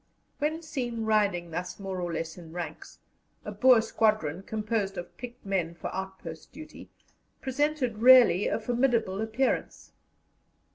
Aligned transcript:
When 0.39 0.63
seen 0.63 1.05
riding 1.05 1.51
thus 1.51 1.79
more 1.79 2.01
or 2.01 2.11
less 2.11 2.35
in 2.35 2.51
ranks, 2.53 2.97
a 3.45 3.51
Boer 3.51 3.81
squadron, 3.81 4.41
composed 4.41 4.97
of 4.97 5.15
picked 5.15 5.45
men 5.45 5.75
for 5.75 5.93
outpost 5.93 6.51
duty, 6.51 6.89
presented 7.39 7.99
really 7.99 8.47
a 8.47 8.59
formidable 8.59 9.21
appearance. 9.21 9.91